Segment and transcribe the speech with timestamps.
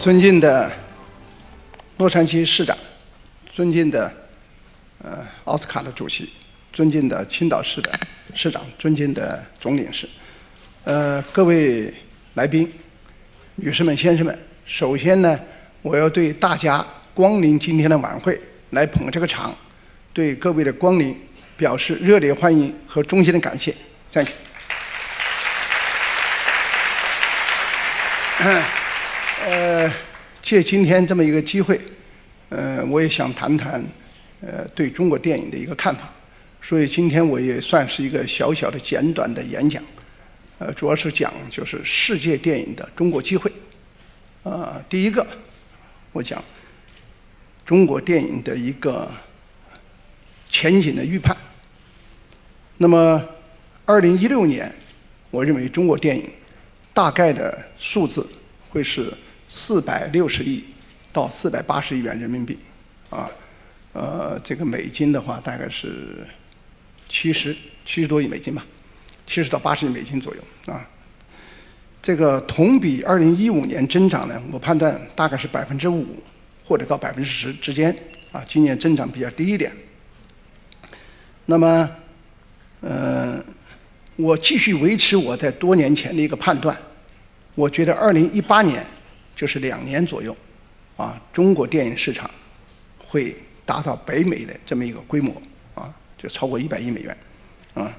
[0.00, 0.72] 尊敬的
[1.98, 2.74] 洛杉矶市长，
[3.52, 4.10] 尊敬的
[5.04, 6.32] 呃奥斯卡的主席，
[6.72, 7.92] 尊敬的青岛市的
[8.34, 10.08] 市长，尊敬的总领事，
[10.84, 11.92] 呃，各位
[12.32, 12.72] 来宾，
[13.56, 15.38] 女士们、先生们，首先呢，
[15.82, 16.82] 我要对大家
[17.12, 18.40] 光临今天的晚会
[18.70, 19.54] 来捧这个场，
[20.14, 21.14] 对各位的光临
[21.58, 23.76] 表示热烈欢迎和衷心的感谢
[24.10, 24.30] ，Thank
[28.40, 28.79] you。
[29.42, 29.90] 呃，
[30.42, 31.80] 借今天这么一个机会，
[32.50, 33.82] 呃，我也想谈谈
[34.42, 36.12] 呃对中国电影的一个看法。
[36.60, 39.82] 所以今天我也算是一个小小的简短的演讲，
[40.58, 43.50] 呃，主要是讲就是世界电影的中国机会。
[44.42, 45.26] 啊，第一个，
[46.12, 46.42] 我讲
[47.64, 49.10] 中国电影的一个
[50.50, 51.34] 前景的预判。
[52.76, 53.26] 那么，
[53.86, 54.70] 二零一六年，
[55.30, 56.30] 我认为中国电影
[56.92, 58.26] 大概的数字
[58.68, 59.10] 会是。
[59.52, 60.64] 四百六十亿
[61.12, 62.56] 到四百八十亿元人民币，
[63.10, 63.28] 啊，
[63.92, 66.24] 呃，这个美金的话大概是
[67.08, 67.52] 七十
[67.84, 68.64] 七十多亿美金吧，
[69.26, 70.88] 七十到八十亿美金左右啊。
[72.00, 76.06] 这个同比二零一五年增长呢，我判断大概是百分之五
[76.64, 77.94] 或者到百分之十之间
[78.30, 79.72] 啊，今年增长比较低一点。
[81.46, 81.90] 那么，
[82.82, 83.44] 呃，
[84.14, 86.76] 我继续维持我在多年前的一个判断，
[87.56, 88.86] 我觉得二零一八年。
[89.40, 90.36] 就是两年左右，
[90.98, 92.30] 啊，中国电影市场
[92.98, 95.34] 会达到北美的这么一个规模，
[95.74, 97.16] 啊，就超过一百亿美元，
[97.72, 97.90] 啊，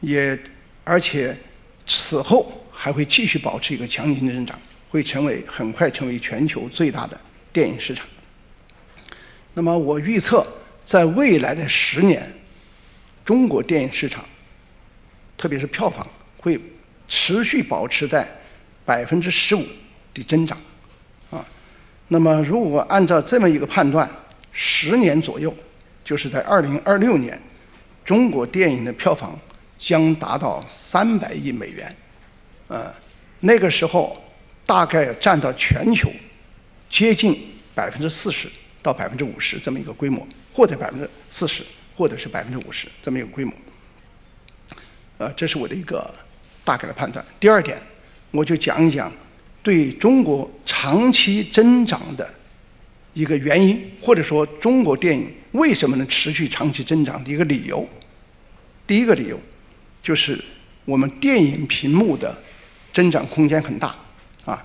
[0.00, 0.38] 也
[0.84, 1.34] 而且
[1.86, 7.18] 此后还会继续保持一个强劲的增长，会成为很快成为全球最大的
[7.50, 8.06] 电影市场。
[9.54, 10.46] 那么我预测，
[10.84, 12.30] 在未来的十年，
[13.24, 14.22] 中国电影市场，
[15.38, 16.60] 特别是票房，会
[17.08, 18.28] 持续保持在
[18.84, 19.64] 百分之十五
[20.12, 20.60] 的增长。
[22.08, 24.08] 那么，如果按照这么一个判断，
[24.52, 25.52] 十年左右，
[26.04, 27.40] 就是在二零二六年，
[28.04, 29.38] 中国电影的票房
[29.78, 31.96] 将达到三百亿美元，
[32.68, 32.92] 呃，
[33.40, 34.22] 那个时候
[34.66, 36.10] 大概占到全球
[36.90, 38.48] 接近百分之四十
[38.82, 41.64] 到百分之五十这么一个规模，或者百分之四十，
[41.96, 43.54] 或者是百分之五十这么一个规模，
[45.16, 46.08] 呃，这是我的一个
[46.64, 47.24] 大概的判断。
[47.40, 47.80] 第二点，
[48.30, 49.10] 我就讲一讲。
[49.64, 52.34] 对中国长期增长的
[53.14, 57.88] 一个原因，或者说中国电影为什么能持续长期增长的一个理由，
[58.86, 59.40] 第一个理由
[60.02, 60.38] 就是
[60.84, 62.36] 我们电影屏幕的
[62.92, 63.96] 增长空间很大
[64.44, 64.62] 啊。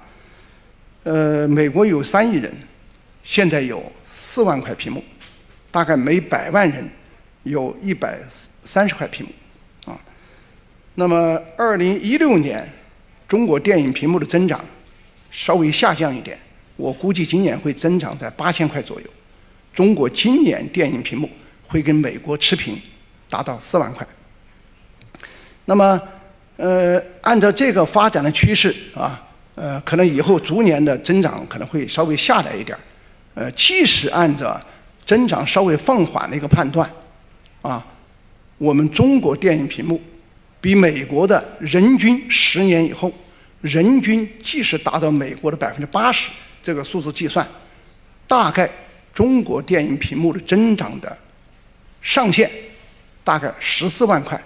[1.04, 2.54] 呃，美国有三亿人，
[3.24, 5.02] 现在有四万块屏幕，
[5.72, 6.86] 大概每百万人
[7.44, 8.20] 有一百
[8.66, 9.98] 三十块屏幕啊。
[10.96, 12.68] 那么，二零一六年
[13.30, 14.60] 中国电影屏幕的增长。
[15.32, 16.38] 稍微下降一点，
[16.76, 19.08] 我估计今年会增长在八千块左右。
[19.74, 21.30] 中国今年电影屏幕
[21.68, 22.82] 会跟美国持平，
[23.30, 24.06] 达到四万块。
[25.66, 26.02] 那么，
[26.58, 29.24] 呃，按照这个发展的趋势啊，
[29.56, 32.78] 呃，可能以后逐年的增长可能会稍微下来一点。
[33.36, 34.60] 呃，即使按照
[35.06, 36.90] 增长稍微放缓的一个判断，
[37.62, 37.86] 啊，
[38.58, 40.02] 我们中国电影屏幕
[40.60, 43.12] 比美国的人均十年以后。
[43.62, 46.32] 人均即使达到美国的百分之八十
[46.64, 47.48] 这个数字计算，
[48.28, 48.70] 大概
[49.14, 51.18] 中国电影屏幕的增长的
[52.02, 52.50] 上限
[53.24, 54.42] 大概十四万块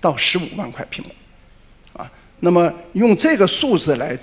[0.00, 4.18] 到十五万块屏幕，啊，那么用这个数字来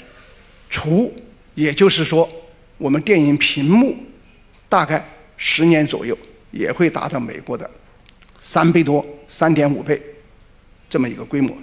[0.70, 1.12] 除，
[1.56, 2.30] 也就是说，
[2.78, 3.98] 我们电影屏幕
[4.70, 5.04] 大概
[5.38, 6.18] 十年左右
[6.52, 7.70] 也会达到美国的
[8.40, 10.02] 三倍多、三点五倍
[10.88, 11.56] 这么一个规模。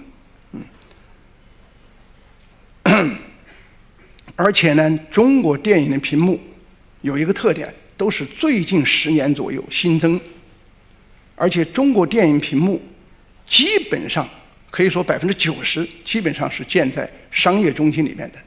[4.35, 6.39] 而且呢，中国电影的屏幕
[7.01, 10.19] 有一个特点，都是最近十年左右新增。
[11.35, 12.81] 而且中国电影屏幕
[13.45, 14.27] 基本上
[14.69, 18.39] 可以说百分之九十基本上是建在商业中心里面的。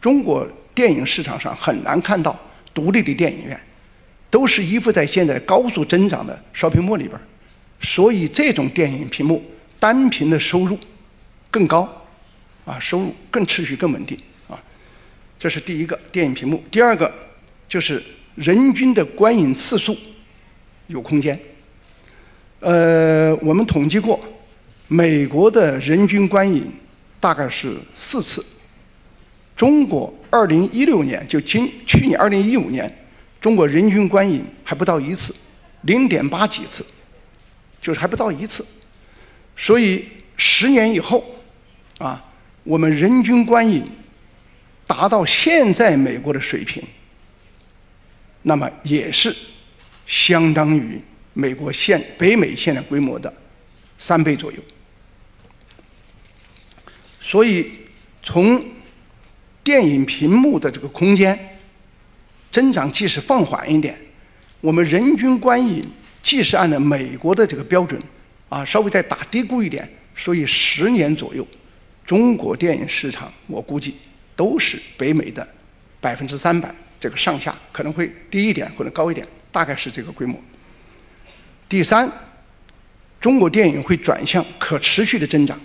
[0.00, 2.38] 中国电影市场上很难看到
[2.74, 3.58] 独立的电影院，
[4.30, 7.18] 都是依附在现在高速增长的 shopping mall 里边
[7.80, 9.44] 所以这种电影屏幕
[9.78, 10.78] 单屏的收入
[11.50, 11.80] 更高，
[12.64, 14.16] 啊，收入更持续更稳定。
[15.42, 17.12] 这是第一个电影屏幕，第二个
[17.68, 18.00] 就是
[18.36, 19.98] 人均的观影次数
[20.86, 21.36] 有空间。
[22.60, 24.20] 呃，我们统计过，
[24.86, 26.72] 美国的人均观影
[27.18, 28.46] 大概是四次，
[29.56, 33.04] 中国二零一六年就今去年二零一五年，
[33.40, 35.34] 中国人均观影还不到一次，
[35.80, 36.86] 零点八几次，
[37.80, 38.64] 就是还不到一次。
[39.56, 40.04] 所以
[40.36, 41.24] 十年以后，
[41.98, 42.24] 啊，
[42.62, 43.84] 我们人均观影。
[44.92, 46.82] 达到现在美国的水平，
[48.42, 49.34] 那么也是
[50.06, 51.00] 相当于
[51.32, 53.32] 美国现北美现在规模的
[53.96, 54.58] 三倍左右。
[57.22, 57.70] 所以
[58.22, 58.62] 从
[59.64, 61.58] 电影屏幕的这个空间
[62.50, 63.98] 增长，即使放缓一点，
[64.60, 65.82] 我们人均观影
[66.22, 67.98] 即使按照美国的这个标准
[68.50, 71.48] 啊，稍微再打低估一点，所以十年左右，
[72.04, 73.96] 中国电影市场我估计
[74.42, 75.46] 都是北美的
[76.00, 76.68] 百分之三百
[76.98, 80.36] 这个上下，可能会低一点或者高一点，大概是这个规模。
[81.68, 82.10] 第三，
[83.20, 85.56] 中国电影会转向可持续的增长。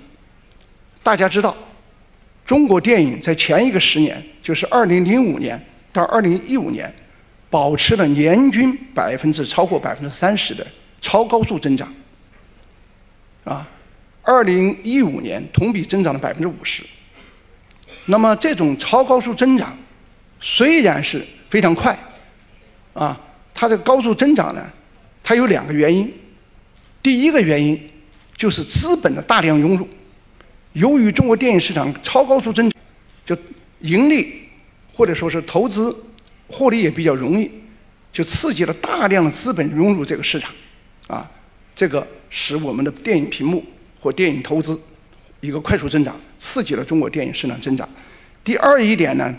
[1.01, 1.57] 大家知道，
[2.45, 5.59] 中国电影在前一个十年，就是二零零五年
[5.91, 6.93] 到二零一五年，
[7.49, 10.63] 保持了年均百分之超过百分之三十的
[11.01, 11.91] 超高速增长。
[13.43, 13.67] 啊，
[14.21, 16.83] 二零一五年同比增长了百分之五十。
[18.07, 19.77] 那么这种超高速增长
[20.41, 21.97] 虽然是非常快，
[22.93, 23.19] 啊，
[23.53, 24.65] 它这个高速增长呢，
[25.23, 26.11] 它有两个原因。
[27.03, 27.79] 第一个原因
[28.35, 29.87] 就是资本的大量涌入。
[30.73, 32.81] 由于中国电影市场超高速增长，
[33.25, 33.37] 就
[33.79, 34.47] 盈利
[34.93, 35.95] 或者说是投资
[36.47, 37.49] 获利也比较容易，
[38.13, 40.53] 就刺激了大量的资本涌入这个市场，
[41.07, 41.29] 啊，
[41.75, 43.65] 这个使我们的电影屏幕
[43.99, 44.79] 或电影投资
[45.39, 47.87] 一个快速增长，刺激了中国电影市场增长。
[48.43, 49.35] 第二一点呢，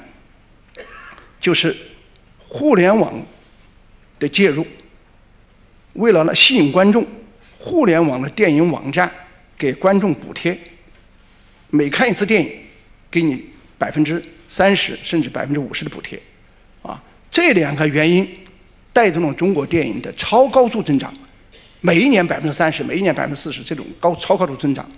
[1.41, 1.77] 就是
[2.39, 3.13] 互联网
[4.19, 4.67] 的介入，
[5.95, 7.07] 为了吸引观众，
[7.59, 9.11] 互联网的电影网站
[9.57, 10.57] 给观众补贴。
[11.71, 12.51] 每看一次电影，
[13.11, 13.45] 给你
[13.77, 16.19] 百分之三十甚至百分之五十的补贴，
[16.81, 18.27] 啊，这两个原因
[18.93, 21.13] 带动了中国电影的超高速增长，
[21.81, 24.91] 每一年百分之三十，每一年百分之四十，这种高超高速增长，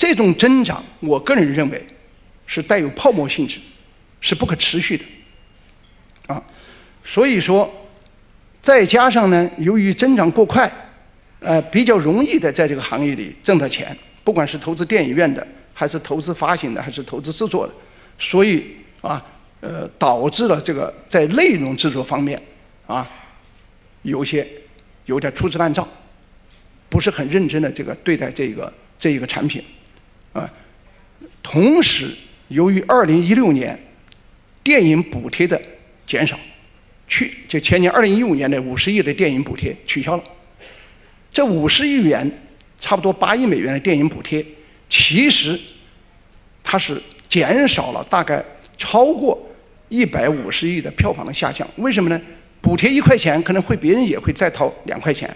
[0.00, 1.86] 这种增长，我个人认为
[2.46, 3.60] 是带有泡沫性质，
[4.18, 5.04] 是不可持续的，
[6.26, 6.42] 啊，
[7.04, 7.70] 所以说，
[8.62, 10.72] 再加上呢，由于增长过快，
[11.40, 13.94] 呃，比较容易的在这个行业里挣到钱，
[14.24, 15.46] 不管是投资电影院的。
[15.72, 17.72] 还是投资发行的，还是投资制作的，
[18.18, 18.66] 所以
[19.00, 19.22] 啊，
[19.60, 22.38] 呃，导致了这个在内容制作方面
[22.86, 23.08] 啊，
[24.02, 24.46] 有些
[25.06, 25.88] 有点粗制滥造，
[26.90, 29.64] 不是很认真的这个对待这个这一个产品，
[30.32, 30.52] 啊，
[31.42, 32.14] 同时
[32.48, 33.78] 由于二零一六年
[34.62, 35.60] 电影补贴的
[36.06, 36.38] 减少，
[37.08, 40.24] 去就前年二零一五年的五十亿的电影补贴取消了，
[41.32, 42.30] 这五十亿元
[42.78, 44.44] 差不多八亿美元的电影补贴。
[44.88, 45.58] 其实，
[46.64, 48.44] 它是减少了大概
[48.76, 49.40] 超过
[49.88, 51.68] 一百五十亿的票房的下降。
[51.76, 52.20] 为什么呢？
[52.60, 55.30] 补贴一块钱，可能会别人也会再掏两块钱；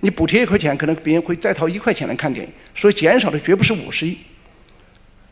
[0.00, 2.52] 你补贴一块钱，可能别人会再掏一块钱来看电影。
[2.74, 4.16] 所以减少的绝不是五十亿，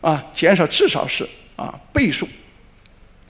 [0.00, 2.28] 啊，减少至少是啊倍数。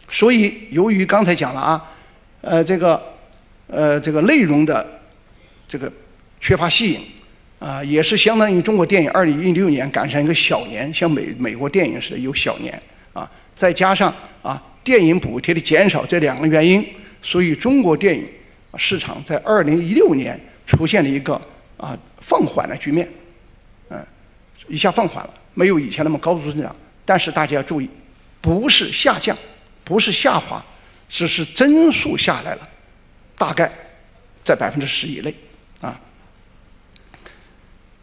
[0.09, 1.93] 所以由于刚才讲了啊，
[2.41, 3.03] 呃，这个
[3.67, 5.00] 呃这个内容的
[5.69, 5.93] 这个
[6.41, 7.00] 缺乏吸引。
[7.59, 12.81] 啊，也是相当于中国电影二零一六年赶上一个小年，像美美国电影似的有小年
[13.15, 16.87] 啊，再加上啊电影补贴的减少这两个原因，
[17.23, 18.29] 所以中国电影
[18.77, 20.38] 市场在二零一六年
[20.76, 21.40] 出现了一个
[21.78, 23.08] 啊放缓的局面，
[23.88, 24.06] 嗯，
[24.69, 26.75] 一下放缓了，没有以前那么高速增长。
[27.05, 27.88] 但是大家要注意，
[28.40, 29.37] 不是下降，
[29.84, 30.62] 不是下滑，
[31.08, 32.69] 只是增速下来了，
[33.38, 33.73] 大概
[34.45, 35.35] 在百分之十以内
[35.80, 35.99] 啊。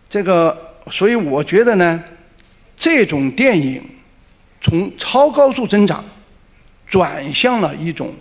[0.10, 2.04] 这个，所以我觉得呢，
[2.78, 3.84] 这种电影
[4.62, 6.04] 从超高速增长
[6.88, 8.16] 转向了一种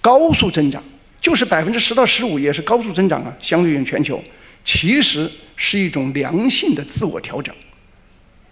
[0.00, 0.82] 高速增长，
[1.26, 4.22] 就是百分之十到十五也是高速增长啊，相对于全球，
[4.64, 7.52] 其实是一种良性的自我调整，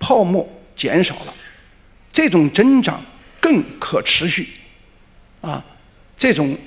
[0.00, 1.32] 泡沫减少了，
[2.12, 3.00] 这种增长
[3.38, 4.48] 更可持续，
[5.40, 5.64] 啊，
[6.16, 6.58] 这种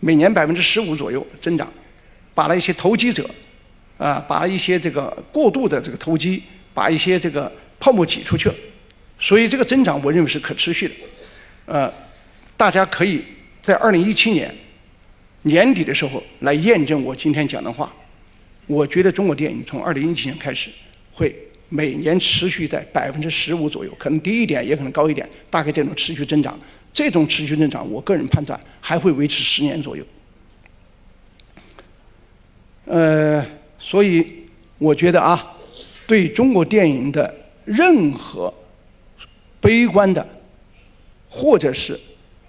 [0.00, 1.72] 每年百分之十五左右增长，
[2.34, 3.26] 把那些投机者。
[3.96, 6.42] 啊，把一些这个过度的这个投机，
[6.74, 8.54] 把一些这个泡沫挤出去了，
[9.18, 10.94] 所以这个增长我认为是可持续的。
[11.64, 11.90] 呃，
[12.54, 13.24] 大家可以
[13.62, 14.54] 在二零一七年
[15.44, 17.90] 年底的时候来验证我今天讲的话。
[18.66, 20.70] 我觉得中国电影从二零一七年开始
[21.12, 21.34] 会
[21.68, 26.58] 每年持续在百分之十五左右，可能低一点，也可能高一点，大概这种持续增长。
[26.92, 30.04] 这种持续增长，我个人判断还会维持十年左右。
[32.86, 33.44] 呃。
[33.86, 34.46] 所以，
[34.78, 35.56] 我觉得啊，
[36.06, 37.34] 对中国电影的
[37.66, 38.52] 任何
[39.60, 40.26] 悲观的，
[41.28, 42.00] 或者是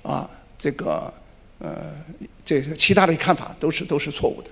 [0.01, 1.13] 啊这个
[1.59, 1.93] 呃
[2.45, 4.49] 这个其他的看法，都是都是错误的。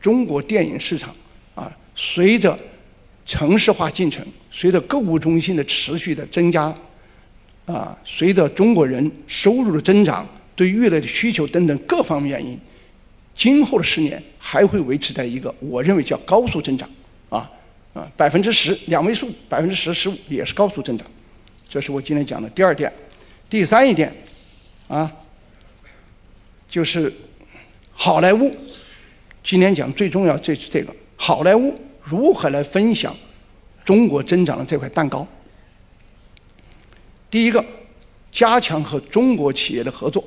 [0.00, 1.14] 中国电影市场
[1.54, 2.58] 啊，随着
[3.26, 6.74] 城市化进程，随着购物中心的持续的增加，
[7.66, 12.58] 啊，随着中国人收入的增长，对娱乐的需求等等各方面原因，
[13.34, 16.88] 今后的十年还会维持在一个我认为叫高速增长，
[17.28, 17.50] 啊
[17.92, 21.06] 啊百分之十两位数百分之十十五也是高速增长，
[21.68, 22.90] 这是我今天讲的第二点。
[23.50, 24.10] 第三一点，
[24.88, 25.12] 啊，
[26.70, 27.12] 就是
[27.92, 28.54] 好莱坞。
[29.42, 33.14] 今天讲最重要，这是这个好莱坞如何来分享
[33.84, 35.26] 中国增长的这块蛋糕。
[37.30, 37.64] 第一个，
[38.30, 40.24] 加强和中国企业的合作。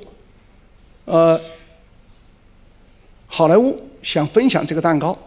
[1.06, 1.40] 呃，
[3.26, 5.18] 好莱坞想分享这个蛋糕，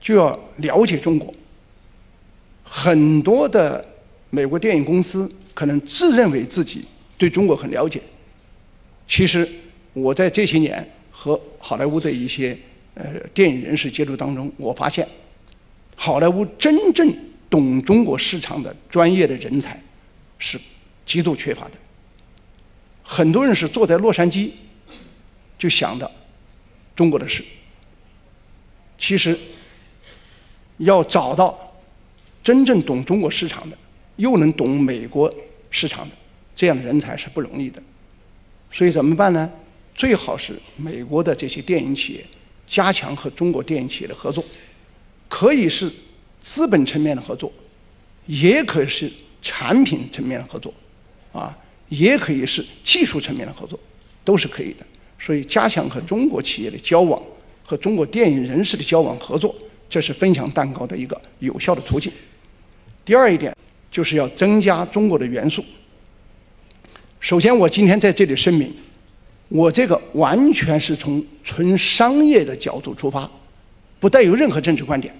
[0.00, 1.32] 就要了解中国。
[2.64, 3.82] 很多的
[4.30, 5.30] 美国电影公司。
[5.56, 7.98] 可能自认为自己对中国很了解，
[9.08, 9.48] 其实
[9.96, 12.54] 我在这些年和好莱坞的一些
[12.92, 15.08] 呃电影人士接触当中，我发现，
[15.94, 17.10] 好莱坞真正
[17.48, 19.82] 懂中国市场的专业的人才
[20.36, 20.60] 是
[21.06, 21.72] 极度缺乏的。
[23.02, 24.50] 很多人是坐在洛杉矶
[25.58, 26.10] 就想到
[26.94, 27.42] 中国的事，
[28.98, 29.38] 其实
[30.76, 31.74] 要找到
[32.44, 33.78] 真正懂中国市场的，
[34.16, 35.32] 又能懂美国。
[35.68, 36.14] 市场的
[36.54, 37.82] 这样的人才是不容易的，
[38.70, 39.50] 所以怎么办呢？
[39.96, 42.24] 最好是美国的这些电影企业
[42.66, 44.44] 加强和中国电影企业的合作，
[45.28, 45.90] 可以是
[46.40, 47.52] 资本层面的合作，
[48.26, 49.10] 也可以是
[49.40, 50.72] 产品层面的合作，
[51.32, 51.56] 啊，
[51.88, 53.78] 也可以是技术层面的合作，
[54.22, 54.84] 都是可以的。
[55.18, 57.22] 所以加强和中国企业的交往，
[57.64, 59.54] 和中国电影人士的交往合作，
[59.88, 62.12] 这是分享蛋糕的一个有效的途径。
[63.04, 63.52] 第二一点。
[63.88, 65.64] 就是要增加中国的元素。
[67.18, 68.70] 首先，我今天在这里声明，
[69.48, 73.30] 我这个完全是从纯商业的角度出发，
[74.00, 75.14] 不带有任何政治观点。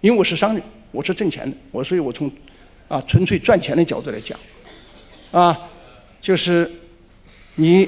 [0.00, 2.30] 因为我是商人，我是挣钱的，我所以我从
[2.88, 4.38] 啊纯粹赚钱的角度来讲，
[5.30, 5.56] 啊，
[6.22, 6.70] 就是
[7.56, 7.86] 你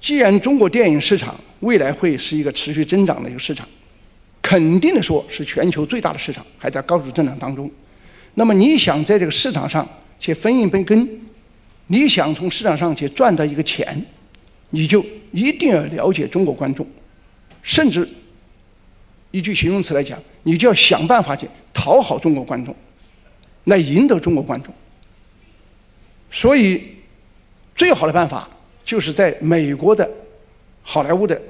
[0.00, 3.68] 既然中国电影市场未来会是一个持续增长的一个市场，
[4.40, 7.68] 肯定的说是全球最大的市场，还在高速增长当中。
[8.34, 9.86] 那么你想在这个市场上
[10.20, 11.08] 去分一杯羹，
[11.86, 14.04] 你想从市场上去赚到一个钱，
[14.70, 16.86] 你就一定要了解中国观众，
[17.62, 18.08] 甚至
[19.30, 22.74] 一句形容词来讲，你就要想办法去讨好中国观众，
[23.64, 24.72] 来赢得中国观众。
[26.30, 26.82] 所以，
[27.74, 28.48] 最好的办法
[28.84, 30.08] 就是在美国的
[30.82, 31.40] 好莱坞的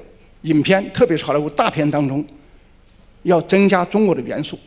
[0.41, 2.25] 影片，特别是好莱坞大片当中，
[3.21, 4.59] 要增加中国的元素。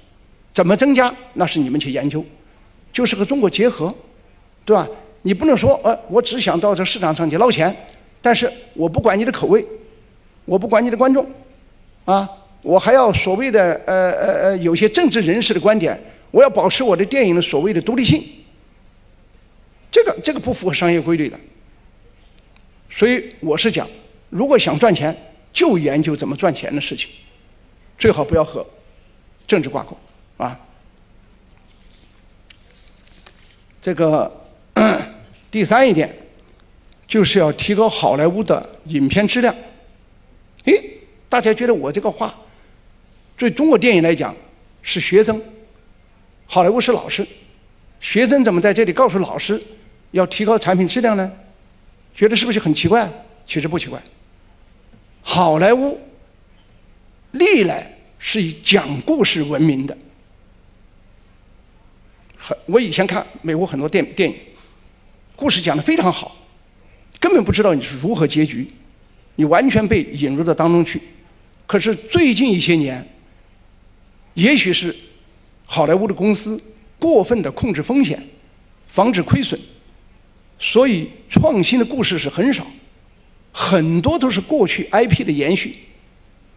[0.54, 1.14] 怎么增加？
[1.35, 2.25] 那是你们去研究，
[2.94, 3.94] 就是和中国结合，
[4.64, 4.88] 对吧？
[5.26, 7.76] 你不能说，呃，我只想到这市场上去捞钱，
[8.23, 9.66] 但是我不管你的口味，
[10.45, 11.28] 我不管你的观众，
[12.04, 12.30] 啊，
[12.62, 18.23] 我还要所谓的呃呃呃，有些政治人士的观点，我要保持我的电影的所谓的独立性，
[19.90, 21.37] 这个这个不符合商业规律的。
[22.88, 23.85] 所以我是讲，
[24.30, 25.12] 如果想赚钱，
[25.52, 27.11] 就研究怎么赚钱的事情，
[27.99, 28.64] 最好不要和
[29.45, 29.99] 政治挂钩。
[30.37, 30.56] 啊，
[33.83, 34.30] 这个
[35.50, 36.15] 第三一点，
[37.07, 39.55] 就是要提高好莱坞的影片质量。
[40.65, 40.83] 诶，
[41.29, 42.35] 大家觉得我这个话，
[43.37, 44.35] 对中国电影来讲
[44.83, 45.41] 是学生，
[46.47, 47.26] 好莱坞是老师，
[48.00, 49.62] 学生怎么在这里告诉老师
[50.11, 51.33] 要提高产品质量呢？
[52.15, 53.09] 觉得是不是很奇怪？
[53.47, 54.03] 其实不奇怪，
[55.23, 56.00] 好莱坞
[57.33, 59.97] 历来是以讲故事闻名的。
[62.37, 64.37] 很我以前看美国很多电电影，
[65.37, 66.35] 故事讲的非常好，
[67.21, 68.73] 根本不知道你是如何结局，
[69.35, 71.00] 你完全被引入到当中去。
[71.66, 73.07] 可是最近一些年，
[74.35, 74.97] 也许是
[75.66, 76.61] 好莱坞的公司
[76.99, 78.21] 过分的控制风险，
[78.88, 79.61] 防止亏损，
[80.59, 82.66] 所以创新的故事是很少，
[83.52, 85.76] 很多都是过去 IP 的延续，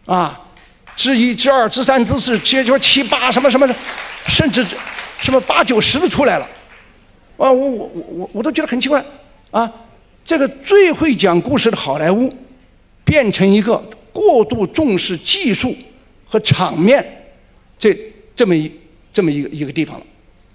[0.05, 0.39] 啊，
[0.95, 3.67] 之一、之二、之三、之四，接着七八什么什么，
[4.27, 4.65] 甚至。
[5.21, 6.49] 什么八九十的出来了，
[7.39, 9.03] 啊，我我我我都觉得很奇怪，
[9.49, 9.73] 啊，
[10.25, 12.29] 这个最会讲故事的好莱坞，
[13.05, 13.81] 变成一个
[14.11, 15.73] 过度重视技术
[16.25, 17.03] 和场面，
[17.77, 17.97] 这
[18.35, 18.69] 这么一
[19.13, 20.05] 这么一个一个地方了，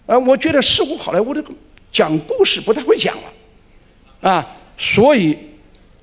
[0.07, 1.43] 啊，我觉得似乎好莱坞的
[1.91, 5.35] 讲故事不太会讲了，啊，所以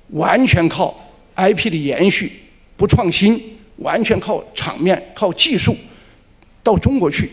[0.08, 1.00] 完全靠
[1.36, 2.32] IP 的延续，
[2.76, 3.40] 不创新，
[3.76, 5.76] 完全靠场面靠技术，
[6.64, 7.30] 到中国去。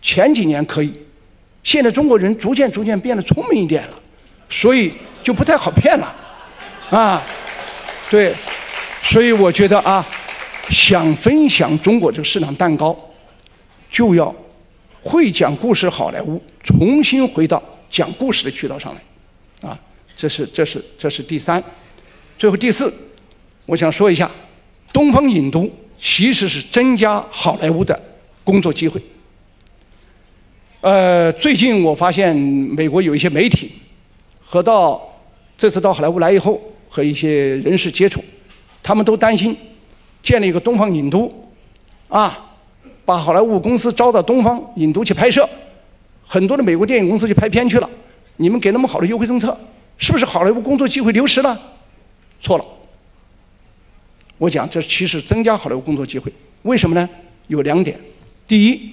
[0.00, 0.92] 前几年可以，
[1.62, 3.94] 现在中国人逐渐逐渐变得聪明一点了，
[4.50, 4.92] 所以
[5.22, 6.14] 就不太好骗了，
[6.90, 7.22] 啊，
[8.10, 8.34] 对，
[9.04, 10.04] 所以我觉得啊，
[10.70, 12.98] 想分享中国这个市场蛋糕，
[13.90, 14.34] 就要
[15.00, 19.78] 会讲故事好莱坞重新回到讲故事的渠道上来，啊，
[20.16, 21.62] 这是这是这是第三，
[22.36, 22.92] 最后第四，
[23.66, 24.28] 我想说一下，
[24.92, 27.98] 东方影都其实是增加好莱坞的
[28.42, 29.00] 工作机会。
[30.82, 33.70] 呃，最近我发现美国有一些媒体
[34.44, 35.00] 和到
[35.56, 38.20] 这次到好莱坞来以后和一些人士接触，
[38.82, 39.56] 他们都担心
[40.24, 41.32] 建立一个东方影都，
[42.08, 42.36] 啊，
[43.04, 45.48] 把好莱坞公司招到东方影都去拍摄，
[46.26, 47.88] 很多的美国电影公司去拍片去了，
[48.38, 49.56] 你们给那么好的优惠政策，
[49.96, 51.56] 是不是好莱坞工作机会流失了？
[52.40, 52.64] 错了。
[54.36, 57.08] 我讲，这其实增加好莱坞工作机会，为什么呢？
[57.46, 57.96] 有两点。
[58.48, 58.90] 第一，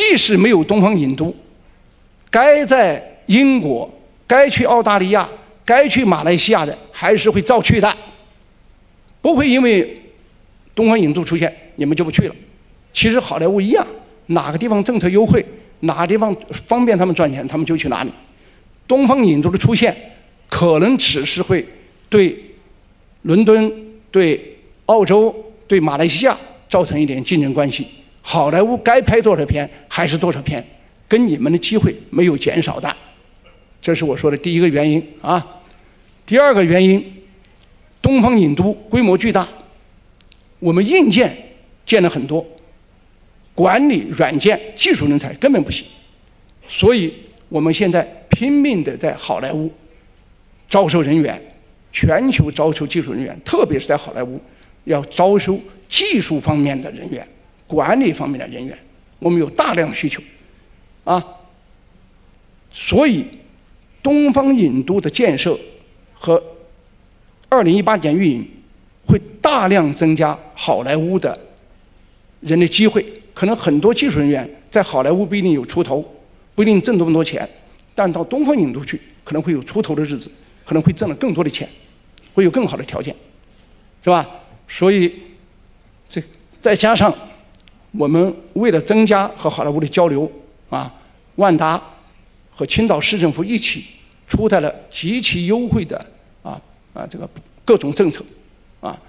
[0.00, 1.34] 即使没有东方影都，
[2.30, 3.88] 该在英国、
[4.26, 5.28] 该去澳大利亚、
[5.62, 7.94] 该去马来西亚的，还是会照去的，
[9.20, 9.94] 不会因为
[10.74, 12.34] 东方影都出现，你们就不去了。
[12.94, 13.86] 其实好莱坞一样，
[14.28, 15.44] 哪个地方政策优惠，
[15.80, 18.10] 哪个地方方便他们赚钱，他们就去哪里。
[18.88, 19.94] 东方影都的出现，
[20.48, 21.62] 可能只是会
[22.08, 22.42] 对
[23.22, 23.70] 伦敦。
[24.10, 25.32] 对澳洲、
[25.68, 26.36] 对马来西亚
[26.68, 27.86] 造成一点竞争关系，
[28.22, 30.64] 好莱坞该拍多少片还是多少片，
[31.08, 32.94] 跟你们的机会没有减少的，
[33.80, 35.44] 这是我说的第一个原因啊。
[36.26, 37.04] 第二个原因，
[38.00, 39.48] 东方影都规模巨大，
[40.58, 41.36] 我们硬件
[41.84, 42.46] 建了很多，
[43.54, 45.86] 管理、软件、技术人才根本不行，
[46.68, 47.12] 所以
[47.48, 49.70] 我们现在拼命的在好莱坞
[50.68, 51.40] 招收人员。
[51.92, 54.40] 全球招收技术人员，特别是在好莱坞，
[54.84, 55.58] 要招收
[55.88, 57.26] 技术方面的人员、
[57.70, 58.76] 管理方面的人员，
[59.20, 60.20] 我们有大量需求，
[61.04, 61.24] 啊，
[62.72, 63.24] 所以
[64.02, 65.56] 东方影都的建设
[66.12, 66.42] 和
[67.48, 68.44] 二零一八年运营
[69.06, 71.38] 会大量增加好莱坞的
[72.40, 73.06] 人的机会。
[73.32, 76.04] 可能很多技术人员在好莱坞不一定有出头，
[76.56, 77.48] 不一定挣那么多钱，
[77.94, 80.28] 但到东方影都去，可能会有出头的日子。
[80.62, 81.68] 可能会挣了更多的钱，
[82.32, 83.12] 会有更好的条件，
[84.04, 84.24] 是吧？
[84.68, 85.12] 所以，
[86.08, 86.22] 这
[86.60, 87.12] 再加上
[87.92, 90.30] 我们为了增加和好莱坞的交流，
[90.68, 90.92] 啊，
[91.36, 91.80] 万达
[92.50, 93.84] 和青岛市政府一起
[94.28, 95.96] 出台了极其优惠的
[96.42, 96.60] 啊
[96.94, 97.28] 啊这个
[97.64, 98.24] 各种政策，
[98.80, 99.00] 啊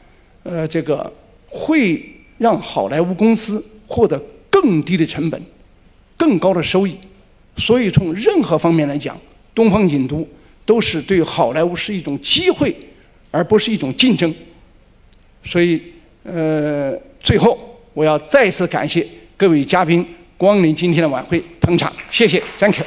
[0.44, 1.12] 呃这个
[1.48, 2.04] 会
[2.38, 5.42] 让好莱坞公司获得更低的成本、
[6.18, 6.98] 更高的收益。
[7.58, 9.18] 所以从任何方面来讲，
[9.54, 10.28] 东方影都。
[10.64, 12.74] 都是对好莱坞是一种机会，
[13.32, 14.34] 而不是一种竞争。
[15.44, 15.82] 所以，
[16.24, 20.06] 呃，最后我要再次感谢各位嘉宾
[20.38, 22.86] 光临今天的晚会捧场，谢谢，Thank you。